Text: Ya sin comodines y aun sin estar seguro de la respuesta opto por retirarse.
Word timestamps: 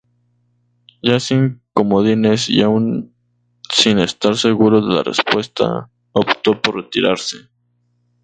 Ya 1.03 1.19
sin 1.19 1.61
comodines 1.73 2.49
y 2.49 2.63
aun 2.63 3.13
sin 3.71 3.99
estar 3.99 4.35
seguro 4.35 4.81
de 4.83 4.95
la 4.95 5.03
respuesta 5.03 5.91
opto 6.11 6.59
por 6.59 6.77
retirarse. 6.77 7.37